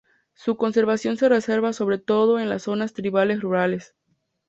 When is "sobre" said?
1.73-1.99